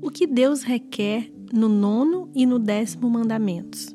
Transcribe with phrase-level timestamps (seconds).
[0.00, 3.94] O que Deus requer no nono e no décimo mandamentos?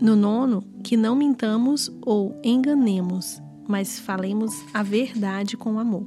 [0.00, 6.06] No nono, que não mintamos ou enganemos, mas falemos a verdade com amor.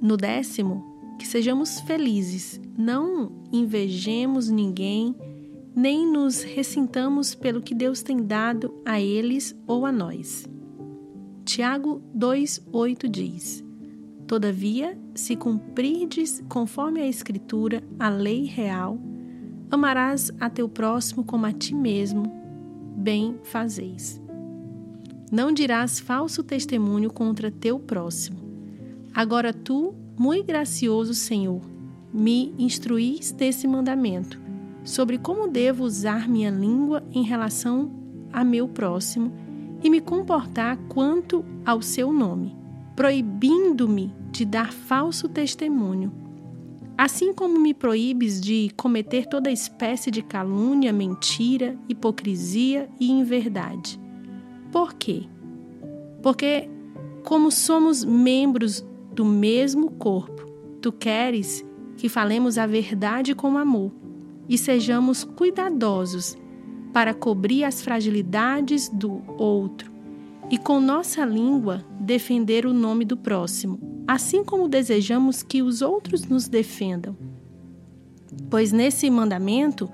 [0.00, 0.84] No décimo,
[1.18, 5.16] que sejamos felizes, não invejemos ninguém,
[5.74, 10.46] nem nos ressintamos pelo que Deus tem dado a eles ou a nós.
[11.44, 13.63] Tiago 2,8 diz:
[14.34, 18.98] Todavia, se cumprirdes conforme a Escritura, a lei real,
[19.70, 22.24] amarás a teu próximo como a ti mesmo,
[22.96, 24.20] bem fazeis.
[25.30, 28.38] Não dirás falso testemunho contra teu próximo.
[29.14, 31.60] Agora tu, muito gracioso Senhor,
[32.12, 34.40] me instruís desse mandamento,
[34.82, 37.88] sobre como devo usar minha língua em relação
[38.32, 39.32] a meu próximo
[39.80, 42.64] e me comportar quanto ao seu nome
[42.94, 46.12] proibindo-me de dar falso testemunho.
[46.98, 54.00] Assim como me proíbes de cometer toda espécie de calúnia, mentira, hipocrisia e inverdade.
[54.72, 55.24] Por quê?
[56.20, 56.68] Porque,
[57.22, 60.46] como somos membros do mesmo corpo,
[60.80, 61.64] tu queres
[61.96, 63.92] que falemos a verdade com amor
[64.48, 66.36] e sejamos cuidadosos
[66.92, 69.92] para cobrir as fragilidades do outro
[70.50, 76.24] e com nossa língua defender o nome do próximo, assim como desejamos que os outros
[76.24, 77.16] nos defendam.
[78.50, 79.90] Pois nesse mandamento,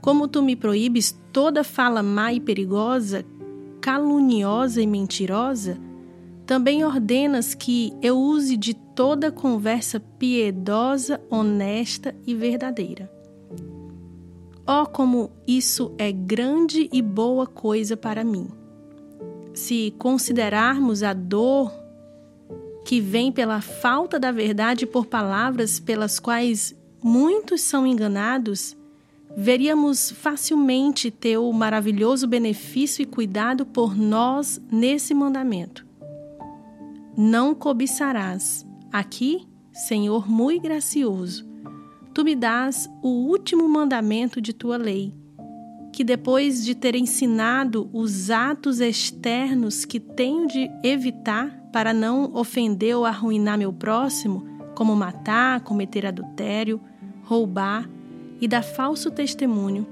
[0.00, 3.24] como tu me proíbes toda fala má e perigosa,
[3.80, 5.78] caluniosa e mentirosa,
[6.46, 13.10] também ordenas que eu use de toda conversa piedosa, honesta e verdadeira.
[14.66, 18.60] Oh, como isso é grande e boa coisa para mim!
[19.54, 21.72] se considerarmos a dor
[22.84, 28.76] que vem pela falta da verdade por palavras pelas quais muitos são enganados,
[29.36, 35.86] veríamos facilmente ter o maravilhoso benefício e cuidado por nós nesse mandamento.
[37.16, 38.66] Não cobiçarás.
[38.92, 41.46] Aqui, Senhor muito gracioso,
[42.12, 45.19] tu me dás o último mandamento de tua lei
[45.92, 52.96] que depois de ter ensinado os atos externos que tenho de evitar para não ofender
[52.96, 56.80] ou arruinar meu próximo, como matar, cometer adultério,
[57.22, 57.88] roubar
[58.40, 59.86] e dar falso testemunho,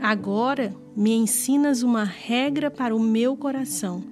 [0.00, 4.02] agora me ensinas uma regra para o meu coração,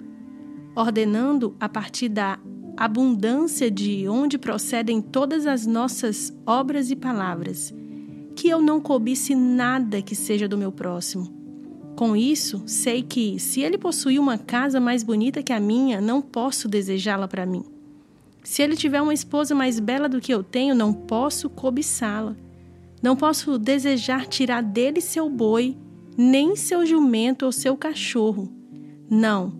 [0.75, 2.37] ordenando a partir da
[2.75, 7.73] abundância de onde procedem todas as nossas obras e palavras
[8.35, 11.31] que eu não cobice nada que seja do meu próximo.
[11.95, 16.21] Com isso, sei que, se ele possui uma casa mais bonita que a minha, não
[16.21, 17.63] posso desejá-la para mim.
[18.43, 22.35] Se ele tiver uma esposa mais bela do que eu tenho, não posso cobiçá-la.
[23.01, 25.77] Não posso desejar tirar dele seu boi,
[26.17, 28.51] nem seu jumento ou seu cachorro.
[29.09, 29.53] Não,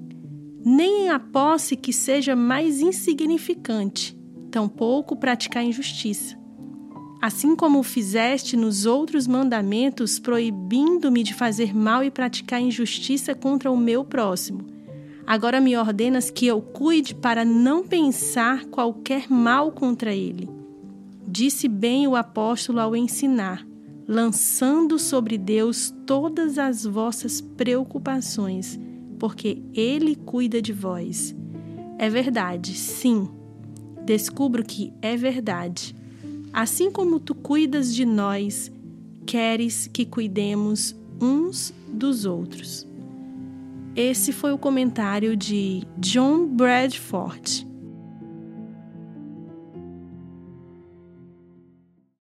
[0.66, 4.18] nem a posse que seja mais insignificante,
[4.50, 6.43] tampouco praticar injustiça
[7.24, 13.78] assim como fizeste nos outros mandamentos, proibindo-me de fazer mal e praticar injustiça contra o
[13.78, 14.66] meu próximo.
[15.26, 20.50] Agora me ordenas que eu cuide para não pensar qualquer mal contra ele.
[21.26, 23.66] Disse bem o apóstolo ao ensinar,
[24.06, 28.78] lançando sobre Deus todas as vossas preocupações,
[29.18, 31.34] porque ele cuida de vós.
[31.98, 33.30] É verdade, sim.
[34.06, 35.96] Descubro que é verdade
[36.54, 38.72] Assim como tu cuidas de nós,
[39.26, 42.88] queres que cuidemos uns dos outros.
[43.96, 47.73] Esse foi o comentário de John Bradford.